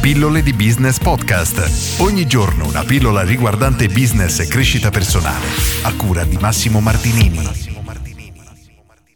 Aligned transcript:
Pillole 0.00 0.42
di 0.42 0.54
Business 0.54 0.98
Podcast. 0.98 2.00
Ogni 2.00 2.26
giorno 2.26 2.66
una 2.66 2.84
pillola 2.84 3.20
riguardante 3.20 3.86
business 3.88 4.38
e 4.38 4.46
crescita 4.46 4.88
personale. 4.88 5.44
A 5.82 5.92
cura 5.94 6.24
di 6.24 6.38
Massimo 6.40 6.80
Martinini. 6.80 7.68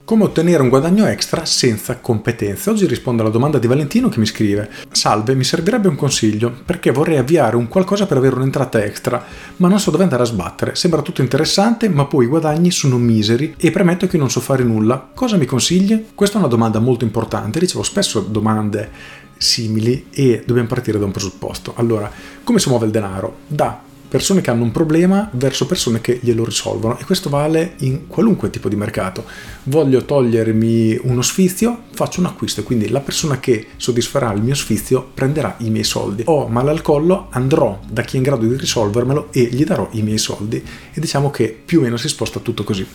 Come 0.04 0.24
ottenere 0.24 0.60
un 0.60 0.68
guadagno 0.68 1.06
extra 1.06 1.46
senza 1.46 1.96
competenze? 1.96 2.68
Oggi 2.68 2.84
rispondo 2.84 3.22
alla 3.22 3.30
domanda 3.30 3.58
di 3.58 3.66
Valentino 3.66 4.10
che 4.10 4.18
mi 4.18 4.26
scrive: 4.26 4.68
Salve, 4.90 5.34
mi 5.34 5.42
servirebbe 5.44 5.88
un 5.88 5.96
consiglio 5.96 6.54
perché 6.66 6.90
vorrei 6.90 7.16
avviare 7.16 7.56
un 7.56 7.68
qualcosa 7.68 8.04
per 8.04 8.18
avere 8.18 8.34
un'entrata 8.34 8.84
extra, 8.84 9.24
ma 9.56 9.68
non 9.68 9.80
so 9.80 9.90
dove 9.90 10.02
andare 10.02 10.24
a 10.24 10.26
sbattere. 10.26 10.74
Sembra 10.74 11.00
tutto 11.00 11.22
interessante, 11.22 11.88
ma 11.88 12.04
poi 12.04 12.26
i 12.26 12.28
guadagni 12.28 12.70
sono 12.70 12.98
miseri 12.98 13.54
e 13.56 13.70
premetto 13.70 14.06
che 14.06 14.18
non 14.18 14.28
so 14.28 14.40
fare 14.40 14.62
nulla. 14.62 15.12
Cosa 15.14 15.38
mi 15.38 15.46
consigli? 15.46 16.08
Questa 16.14 16.36
è 16.36 16.40
una 16.40 16.48
domanda 16.48 16.78
molto 16.78 17.04
importante. 17.04 17.58
Ricevo 17.58 17.82
spesso 17.82 18.20
domande 18.20 19.22
simili 19.44 20.06
e 20.10 20.42
dobbiamo 20.44 20.68
partire 20.68 20.98
da 20.98 21.04
un 21.04 21.12
presupposto. 21.12 21.74
Allora, 21.76 22.10
come 22.42 22.58
si 22.58 22.68
muove 22.68 22.86
il 22.86 22.90
denaro? 22.90 23.36
Da 23.46 23.82
persone 24.14 24.40
che 24.40 24.50
hanno 24.50 24.62
un 24.62 24.70
problema 24.70 25.28
verso 25.32 25.66
persone 25.66 26.00
che 26.00 26.20
glielo 26.22 26.44
risolvono 26.44 26.96
e 26.98 27.04
questo 27.04 27.28
vale 27.28 27.74
in 27.78 28.06
qualunque 28.06 28.48
tipo 28.48 28.68
di 28.68 28.76
mercato. 28.76 29.24
Voglio 29.64 30.04
togliermi 30.04 31.00
uno 31.02 31.20
sfizio, 31.20 31.82
faccio 31.92 32.20
un 32.20 32.26
acquisto 32.26 32.60
e 32.60 32.62
quindi 32.62 32.90
la 32.90 33.00
persona 33.00 33.40
che 33.40 33.70
soddisferà 33.76 34.32
il 34.32 34.40
mio 34.40 34.54
sfizio 34.54 35.04
prenderà 35.12 35.56
i 35.58 35.70
miei 35.70 35.82
soldi. 35.82 36.22
Ho 36.26 36.46
male 36.46 36.70
al 36.70 36.80
collo, 36.80 37.26
andrò 37.30 37.80
da 37.88 38.02
chi 38.02 38.14
è 38.14 38.18
in 38.18 38.22
grado 38.22 38.46
di 38.46 38.56
risolvermelo 38.56 39.32
e 39.32 39.48
gli 39.50 39.64
darò 39.64 39.88
i 39.92 40.02
miei 40.02 40.18
soldi 40.18 40.64
e 40.92 41.00
diciamo 41.00 41.30
che 41.32 41.48
più 41.64 41.80
o 41.80 41.82
meno 41.82 41.96
si 41.96 42.08
sposta 42.08 42.38
tutto 42.38 42.62
così. 42.62 42.86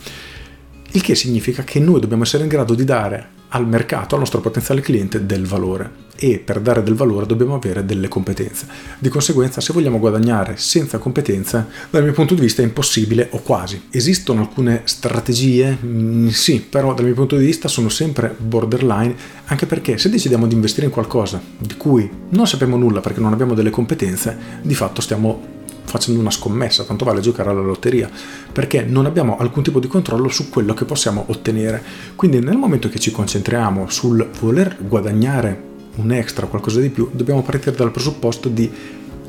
Il 0.92 1.02
che 1.02 1.14
significa 1.14 1.62
che 1.62 1.78
noi 1.78 2.00
dobbiamo 2.00 2.24
essere 2.24 2.42
in 2.42 2.48
grado 2.48 2.74
di 2.74 2.84
dare 2.84 3.38
al 3.50 3.66
mercato, 3.66 4.14
al 4.14 4.20
nostro 4.20 4.40
potenziale 4.40 4.80
cliente, 4.80 5.24
del 5.24 5.46
valore 5.46 6.08
e 6.16 6.38
per 6.38 6.60
dare 6.60 6.82
del 6.82 6.94
valore 6.94 7.26
dobbiamo 7.26 7.54
avere 7.54 7.84
delle 7.84 8.08
competenze. 8.08 8.66
Di 8.98 9.08
conseguenza, 9.08 9.60
se 9.60 9.72
vogliamo 9.72 9.98
guadagnare 9.98 10.56
senza 10.56 10.98
competenze, 10.98 11.66
dal 11.90 12.02
mio 12.02 12.12
punto 12.12 12.34
di 12.34 12.40
vista 12.40 12.60
è 12.60 12.64
impossibile 12.64 13.28
o 13.30 13.38
quasi. 13.38 13.84
Esistono 13.90 14.40
alcune 14.40 14.82
strategie? 14.84 15.78
Mm, 15.82 16.28
sì, 16.28 16.60
però 16.60 16.92
dal 16.92 17.06
mio 17.06 17.14
punto 17.14 17.36
di 17.36 17.44
vista 17.44 17.68
sono 17.68 17.88
sempre 17.88 18.34
borderline, 18.36 19.14
anche 19.46 19.66
perché 19.66 19.96
se 19.96 20.10
decidiamo 20.10 20.46
di 20.46 20.54
investire 20.54 20.86
in 20.86 20.92
qualcosa 20.92 21.40
di 21.56 21.76
cui 21.76 22.08
non 22.30 22.46
sappiamo 22.46 22.76
nulla 22.76 23.00
perché 23.00 23.20
non 23.20 23.32
abbiamo 23.32 23.54
delle 23.54 23.70
competenze, 23.70 24.36
di 24.62 24.74
fatto 24.74 25.00
stiamo 25.00 25.58
facendo 25.90 26.20
una 26.20 26.30
scommessa, 26.30 26.84
tanto 26.84 27.04
vale 27.04 27.20
giocare 27.20 27.50
alla 27.50 27.60
lotteria, 27.60 28.08
perché 28.52 28.82
non 28.82 29.06
abbiamo 29.06 29.36
alcun 29.36 29.62
tipo 29.62 29.80
di 29.80 29.88
controllo 29.88 30.28
su 30.28 30.48
quello 30.48 30.72
che 30.72 30.84
possiamo 30.84 31.24
ottenere. 31.28 31.82
Quindi 32.16 32.40
nel 32.40 32.56
momento 32.56 32.88
che 32.88 32.98
ci 32.98 33.10
concentriamo 33.10 33.88
sul 33.90 34.28
voler 34.40 34.76
guadagnare 34.80 35.68
un 35.96 36.12
extra, 36.12 36.46
qualcosa 36.46 36.80
di 36.80 36.88
più, 36.88 37.10
dobbiamo 37.12 37.42
partire 37.42 37.76
dal 37.76 37.90
presupposto 37.90 38.48
di 38.48 38.70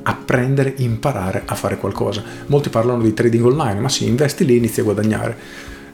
apprendere, 0.04 0.73
imparare 0.78 1.44
a 1.45 1.56
fare 1.56 1.78
qualcosa. 1.78 2.23
Molti 2.48 2.70
parlano 2.70 3.04
di 3.04 3.14
trading 3.14 3.45
online, 3.45 3.80
ma 3.80 3.89
sì, 3.89 4.08
investi 4.08 4.45
lì 4.45 4.54
e 4.54 4.58
inizi 4.58 4.80
a 4.80 4.84
guadagnare. 4.84 5.38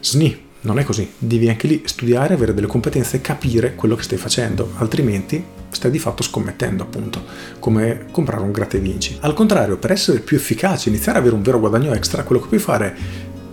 Sni, 0.00 0.46
non 0.62 0.78
è 0.78 0.84
così, 0.84 1.10
devi 1.18 1.48
anche 1.48 1.66
lì 1.66 1.82
studiare, 1.84 2.34
avere 2.34 2.54
delle 2.54 2.66
competenze 2.66 3.16
e 3.16 3.20
capire 3.20 3.74
quello 3.74 3.94
che 3.94 4.02
stai 4.02 4.18
facendo, 4.18 4.72
altrimenti 4.76 5.42
stai 5.70 5.90
di 5.90 5.98
fatto 5.98 6.22
scommettendo 6.22 6.82
appunto, 6.82 7.24
come 7.58 8.06
comprare 8.10 8.42
un 8.42 8.52
gratta 8.52 8.76
e 8.76 8.80
vinci. 8.80 9.16
Al 9.20 9.34
contrario, 9.34 9.76
per 9.76 9.92
essere 9.92 10.20
più 10.20 10.36
efficaci, 10.36 10.88
iniziare 10.88 11.18
ad 11.18 11.24
avere 11.24 11.36
un 11.36 11.42
vero 11.42 11.60
guadagno 11.60 11.92
extra, 11.92 12.24
quello 12.24 12.40
che 12.40 12.48
puoi 12.48 12.60
fare 12.60 12.86
è 12.86 12.94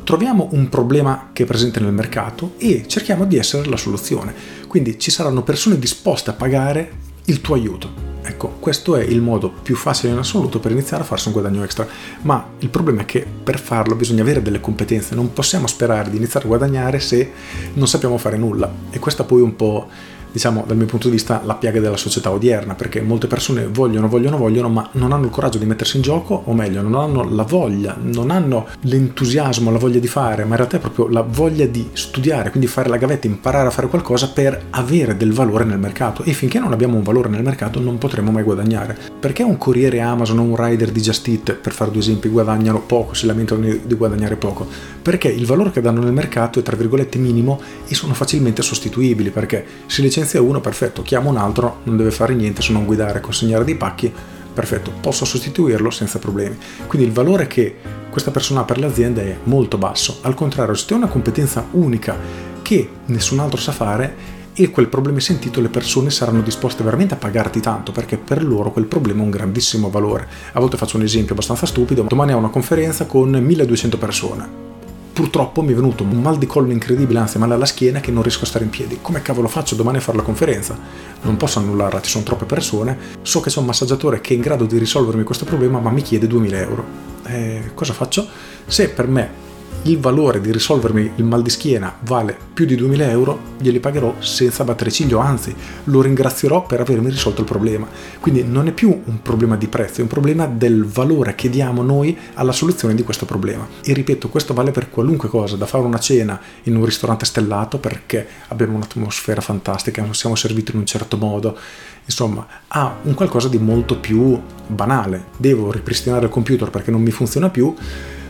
troviamo 0.06 0.50
un 0.52 0.70
problema 0.70 1.31
che 1.33 1.44
è 1.44 1.45
presente 1.48 1.80
nel 1.80 1.92
mercato 1.92 2.53
e 2.58 2.86
cerchiamo 2.88 3.26
di 3.26 3.38
essere 3.38 3.67
la 3.67 3.76
soluzione. 3.76 4.33
Quindi 4.67 5.00
ci 5.00 5.11
saranno 5.11 5.44
persone 5.44 5.80
disposte 5.80 6.30
a 6.30 6.33
pagare 6.33 6.92
il 7.26 7.42
tuo 7.42 7.56
aiuto. 7.56 8.05
Ecco, 8.27 8.55
questo 8.59 8.95
è 8.95 9.03
il 9.03 9.21
modo 9.21 9.51
più 9.61 9.75
facile 9.75 10.11
in 10.11 10.17
assoluto 10.17 10.59
per 10.59 10.71
iniziare 10.71 11.03
a 11.03 11.05
farsi 11.05 11.27
un 11.27 11.33
guadagno 11.33 11.63
extra, 11.63 11.87
ma 12.21 12.43
il 12.59 12.69
problema 12.69 13.01
è 13.01 13.05
che 13.05 13.25
per 13.43 13.59
farlo 13.59 13.93
bisogna 13.95 14.23
avere 14.23 14.41
delle 14.41 14.59
competenze, 14.59 15.13
non 15.13 15.31
possiamo 15.31 15.67
sperare 15.67 16.09
di 16.09 16.17
iniziare 16.17 16.45
a 16.45 16.49
guadagnare 16.49 16.99
se 16.99 17.31
non 17.73 17.87
sappiamo 17.87 18.17
fare 18.17 18.37
nulla 18.37 18.71
e 18.89 18.97
questa 18.97 19.23
poi 19.23 19.41
un 19.41 19.55
po' 19.55 19.87
diciamo 20.35 20.65
dal 20.67 20.75
mio 20.75 20.85
punto 20.85 21.07
di 21.07 21.13
vista 21.13 21.41
la 21.45 21.55
piaga 21.55 21.79
della 21.79 21.95
società 21.95 22.29
odierna 22.29 22.75
perché 22.75 22.99
molte 22.99 23.27
persone 23.27 23.67
vogliono 23.67 24.09
vogliono 24.09 24.35
vogliono 24.35 24.67
ma 24.67 24.89
non 24.93 25.13
hanno 25.13 25.23
il 25.23 25.31
coraggio 25.31 25.59
di 25.59 25.65
mettersi 25.65 25.95
in 25.95 26.03
gioco 26.03 26.43
o 26.43 26.53
meglio 26.53 26.81
non 26.81 26.95
hanno 26.95 27.23
la 27.23 27.43
voglia 27.43 27.95
non 27.97 28.31
hanno 28.31 28.67
l'entusiasmo 28.81 29.71
la 29.71 29.77
voglia 29.77 29.99
di 29.99 30.07
fare 30.07 30.43
ma 30.43 30.49
in 30.49 30.57
realtà 30.57 30.75
è 30.75 30.79
proprio 30.81 31.07
la 31.07 31.21
voglia 31.21 31.65
di 31.65 31.89
studiare 31.93 32.49
quindi 32.49 32.67
fare 32.67 32.89
la 32.89 32.97
gavetta 32.97 33.27
imparare 33.27 33.67
a 33.67 33.71
fare 33.71 33.87
qualcosa 33.87 34.27
per 34.29 34.65
avere 34.71 35.15
del 35.15 35.31
valore 35.31 35.63
nel 35.63 35.79
mercato. 35.79 36.23
E 36.23 36.33
finché 36.33 36.59
non 36.59 36.73
abbiamo 36.73 36.97
un 36.97 37.03
valore 37.03 37.29
nel 37.29 37.43
mercato 37.43 37.79
non 37.79 37.97
potremo 37.97 38.31
mai 38.31 38.43
guadagnare. 38.43 38.97
Perché 39.19 39.43
un 39.43 39.57
corriere 39.57 40.02
Amazon 40.02 40.39
o 40.39 40.41
un 40.41 40.55
rider 40.55 40.91
di 40.91 41.02
Just 41.02 41.27
Eat 41.27 41.53
per 41.53 41.73
fare 41.73 41.91
due 41.91 42.02
esempi 42.02 42.29
guadagnano 42.29 42.81
poco 42.81 43.13
si 43.13 43.25
lamentano 43.25 43.61
di 43.61 43.95
guadagnare 43.95 44.35
poco? 44.35 44.67
Perché 45.02 45.27
il 45.29 45.45
valore 45.45 45.71
che 45.71 45.81
danno 45.81 46.02
nel 46.02 46.11
mercato 46.13 46.59
è 46.59 46.63
tra 46.63 46.75
virgolette 46.75 47.17
minimo 47.17 47.59
e 47.87 47.95
sono 47.95 48.13
facilmente 48.13 48.61
sostituibili 48.61 49.29
perché 49.29 49.65
si 49.85 50.02
licenzia 50.25 50.39
licenzia 50.39 50.41
uno, 50.41 50.59
perfetto, 50.59 51.02
chiamo 51.03 51.30
un 51.30 51.37
altro, 51.37 51.80
non 51.83 51.97
deve 51.97 52.11
fare 52.11 52.33
niente 52.33 52.61
se 52.61 52.73
non 52.73 52.86
guidare, 52.86 53.21
consegnare 53.21 53.63
dei 53.63 53.75
pacchi, 53.75 54.11
perfetto, 54.53 54.91
posso 54.99 55.23
sostituirlo 55.23 55.89
senza 55.89 56.19
problemi. 56.19 56.58
Quindi 56.87 57.08
il 57.08 57.13
valore 57.13 57.47
che 57.47 57.75
questa 58.09 58.31
persona 58.31 58.61
ha 58.61 58.64
per 58.64 58.80
l'azienda 58.80 59.21
è 59.21 59.37
molto 59.43 59.77
basso. 59.77 60.19
Al 60.21 60.33
contrario, 60.33 60.73
se 60.73 60.85
tu 60.85 60.93
hai 60.93 60.99
una 60.99 61.09
competenza 61.09 61.67
unica 61.71 62.17
che 62.61 62.89
nessun 63.05 63.39
altro 63.39 63.59
sa 63.59 63.71
fare, 63.71 64.33
e 64.58 64.71
quel 64.71 64.87
problema 64.87 65.17
è 65.17 65.21
sentito 65.21 65.59
le 65.59 65.67
persone 65.67 66.09
saranno 66.09 66.41
disposte 66.41 66.81
veramente 66.81 67.14
a 67.14 67.17
pagarti 67.17 67.59
tanto 67.59 67.91
perché 67.91 68.15
per 68.15 68.41
loro 68.41 68.71
quel 68.71 68.85
problema 68.85 69.21
ha 69.21 69.25
un 69.25 69.30
grandissimo 69.30 69.89
valore. 69.89 70.27
A 70.53 70.59
volte 70.61 70.77
faccio 70.77 70.95
un 70.95 71.03
esempio 71.03 71.33
abbastanza 71.33 71.65
stupido, 71.65 72.03
domani 72.03 72.31
ho 72.31 72.37
una 72.37 72.47
conferenza 72.47 73.05
con 73.05 73.31
1200 73.31 73.97
persone 73.97 74.74
purtroppo 75.15 75.61
mi 75.61 75.71
è 75.71 75.76
venuto 75.76 76.03
un 76.03 76.21
mal 76.21 76.37
di 76.37 76.45
collo 76.45 76.73
incredibile, 76.73 77.20
anzi 77.20 77.37
male 77.37 77.53
alla 77.53 77.65
schiena 77.65 78.02
che 78.02 78.11
non 78.11 78.21
riesco 78.21 78.43
a 78.43 78.48
stare 78.48 78.65
in 78.65 78.70
piedi. 78.70 78.99
Come 79.02 79.21
cavolo 79.21 79.48
faccio 79.48 79.73
domani 79.76 79.95
a 79.95 80.02
fare 80.02 80.17
la 80.17 80.23
conferenza? 80.23 80.77
Non 81.21 81.37
posso 81.37 81.59
annullarla, 81.59 82.02
ci 82.02 82.09
sono 82.09 82.26
troppe 82.26 82.43
persone. 82.43 82.98
So 83.21 83.39
che 83.39 83.49
c'è 83.49 83.59
un 83.59 83.65
massaggiatore 83.65 84.20
che 84.20 84.33
è 84.33 84.36
in 84.36 84.42
grado 84.42 84.65
di 84.65 84.77
risolvermi 84.77 85.23
questo 85.23 85.45
problema, 85.45 85.80
ma 85.80 85.89
mi 85.89 86.02
chiede 86.02 86.27
2000 86.27 86.58
euro. 86.59 86.86
Eh, 87.27 87.71
cosa 87.73 87.93
faccio? 87.93 88.27
Se 88.65 88.89
per 88.89 89.08
me 89.08 89.43
il 89.83 89.99
valore 89.99 90.41
di 90.41 90.52
risolvermi 90.52 91.11
il 91.15 91.23
mal 91.23 91.41
di 91.41 91.49
schiena 91.49 91.95
vale 92.02 92.37
più 92.53 92.65
di 92.65 92.75
2000 92.75 93.09
euro, 93.09 93.39
glieli 93.59 93.80
pagherò 93.80 94.15
senza 94.19 94.63
battere 94.63 94.89
ciglio, 94.89 95.19
anzi 95.19 95.53
lo 95.86 96.02
ringrazierò 96.02 96.65
per 96.65 96.80
avermi 96.80 97.09
risolto 97.09 97.41
il 97.41 97.47
problema. 97.47 97.87
Quindi 98.19 98.43
non 98.43 98.67
è 98.67 98.71
più 98.71 98.89
un 98.89 99.21
problema 99.21 99.58
di 99.58 99.67
prezzo, 99.67 99.99
è 99.99 100.03
un 100.03 100.08
problema 100.08 100.47
del 100.47 100.85
valore 100.85 101.35
che 101.35 101.49
diamo 101.49 101.83
noi 101.83 102.17
alla 102.35 102.52
soluzione 102.52 102.95
di 102.95 103.03
questo 103.03 103.25
problema. 103.25 103.67
E 103.83 103.93
ripeto, 103.93 104.30
questo 104.30 104.53
vale 104.53 104.71
per 104.71 104.89
qualunque 104.89 105.30
cosa, 105.30 105.55
da 105.55 105.65
fare 105.65 105.83
una 105.83 105.99
cena 105.99 106.39
in 106.64 106.75
un 106.75 106.85
ristorante 106.85 107.25
stellato 107.25 107.77
perché 107.77 108.25
abbiamo 108.47 108.75
un'atmosfera 108.77 109.41
fantastica, 109.41 110.08
siamo 110.11 110.35
serviti 110.35 110.71
in 110.71 110.80
un 110.80 110.85
certo 110.85 111.17
modo, 111.17 111.58
insomma, 112.05 112.47
a 112.67 112.95
un 113.03 113.14
qualcosa 113.14 113.49
di 113.49 113.58
molto 113.58 113.97
più 113.99 114.39
banale. 114.67 115.25
Devo 115.37 115.71
ripristinare 115.71 116.25
il 116.25 116.31
computer 116.31 116.69
perché 116.69 116.89
non 116.89 117.02
mi 117.02 117.11
funziona 117.11 117.49
più. 117.49 117.73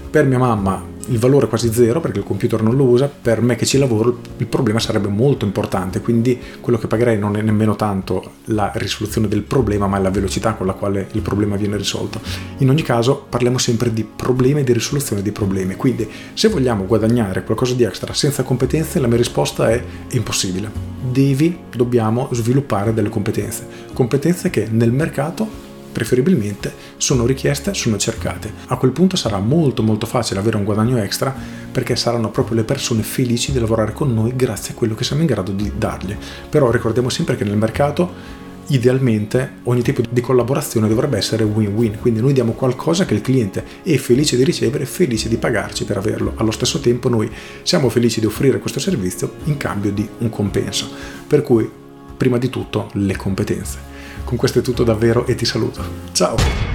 Per 0.09 0.25
mia 0.25 0.39
mamma 0.39 0.93
il 1.07 1.19
valore 1.19 1.45
è 1.45 1.49
quasi 1.49 1.71
zero 1.71 1.99
perché 1.99 2.19
il 2.19 2.25
computer 2.25 2.61
non 2.61 2.75
lo 2.75 2.83
usa, 2.83 3.07
per 3.09 3.41
me 3.41 3.55
che 3.55 3.65
ci 3.65 3.77
lavoro 3.77 4.19
il 4.37 4.47
problema 4.47 4.79
sarebbe 4.79 5.07
molto 5.07 5.45
importante, 5.45 6.01
quindi 6.01 6.39
quello 6.61 6.77
che 6.77 6.87
pagherei 6.87 7.17
non 7.17 7.35
è 7.35 7.41
nemmeno 7.41 7.75
tanto 7.75 8.31
la 8.45 8.71
risoluzione 8.75 9.27
del 9.27 9.43
problema, 9.43 9.87
ma 9.87 9.99
la 9.99 10.09
velocità 10.09 10.53
con 10.53 10.65
la 10.65 10.73
quale 10.73 11.07
il 11.11 11.21
problema 11.21 11.55
viene 11.55 11.77
risolto. 11.77 12.19
In 12.57 12.69
ogni 12.69 12.81
caso 12.81 13.25
parliamo 13.29 13.57
sempre 13.57 13.93
di 13.93 14.03
problemi 14.03 14.61
e 14.61 14.63
di 14.63 14.73
risoluzione 14.73 15.21
di 15.21 15.31
problemi, 15.31 15.75
quindi 15.75 16.09
se 16.33 16.47
vogliamo 16.47 16.85
guadagnare 16.85 17.43
qualcosa 17.43 17.73
di 17.73 17.83
extra 17.83 18.13
senza 18.13 18.43
competenze, 18.43 18.99
la 18.99 19.07
mia 19.07 19.17
risposta 19.17 19.69
è 19.69 19.83
impossibile. 20.11 20.69
Devi, 21.11 21.57
dobbiamo 21.75 22.29
sviluppare 22.31 22.93
delle 22.93 23.09
competenze, 23.09 23.67
competenze 23.93 24.49
che 24.49 24.67
nel 24.69 24.91
mercato 24.91 25.65
preferibilmente 25.95 26.73
sono 26.97 27.25
richieste, 27.25 27.73
sono 27.73 27.95
cercate. 27.95 28.51
A 28.67 28.75
quel 28.75 28.91
punto 28.91 29.15
sarà 29.15 29.39
molto 29.39 29.81
molto 29.81 30.05
facile 30.05 30.41
avere 30.41 30.57
un 30.57 30.65
guadagno 30.65 30.97
extra 30.97 31.33
perché 31.71 31.95
saranno 31.95 32.31
proprio 32.31 32.57
le 32.57 32.65
persone 32.65 33.01
felici 33.01 33.53
di 33.53 33.59
lavorare 33.59 33.93
con 33.93 34.13
noi 34.13 34.35
grazie 34.35 34.73
a 34.73 34.75
quello 34.75 34.93
che 34.93 35.05
siamo 35.05 35.21
in 35.21 35.27
grado 35.27 35.53
di 35.53 35.71
dargli. 35.77 36.13
Però 36.49 36.69
ricordiamo 36.69 37.07
sempre 37.07 37.37
che 37.37 37.45
nel 37.45 37.55
mercato 37.55 38.43
idealmente 38.67 39.59
ogni 39.63 39.83
tipo 39.83 40.01
di 40.09 40.19
collaborazione 40.19 40.89
dovrebbe 40.89 41.17
essere 41.17 41.45
win-win, 41.45 41.97
quindi 42.01 42.19
noi 42.19 42.33
diamo 42.33 42.51
qualcosa 42.51 43.05
che 43.05 43.13
il 43.13 43.21
cliente 43.21 43.63
è 43.83 43.95
felice 43.95 44.35
di 44.35 44.43
ricevere 44.43 44.85
felice 44.85 45.29
di 45.29 45.37
pagarci 45.37 45.85
per 45.85 45.95
averlo. 45.95 46.33
Allo 46.35 46.51
stesso 46.51 46.81
tempo 46.81 47.07
noi 47.07 47.31
siamo 47.63 47.87
felici 47.87 48.19
di 48.19 48.25
offrire 48.25 48.59
questo 48.59 48.81
servizio 48.81 49.35
in 49.45 49.55
cambio 49.55 49.91
di 49.93 50.05
un 50.17 50.29
compenso. 50.29 50.89
Per 51.25 51.41
cui, 51.41 51.69
prima 52.15 52.37
di 52.37 52.49
tutto, 52.49 52.89
le 52.93 53.15
competenze. 53.15 53.93
Con 54.23 54.37
questo 54.37 54.59
è 54.59 54.61
tutto 54.61 54.83
davvero 54.83 55.25
e 55.25 55.35
ti 55.35 55.45
saluto. 55.45 55.83
Ciao! 56.11 56.74